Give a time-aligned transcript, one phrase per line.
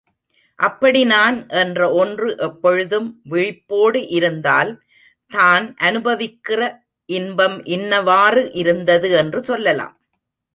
[0.59, 4.71] அப்படி நான் என்ற ஒன்று எப்பொழுதும் விழிப்போடு இருந்தால்,
[5.31, 6.61] தான் அநுபவிக்கிற
[7.09, 9.95] இன்பம் இன்னவாறு இருந்தது என்று சொல்லலாம்.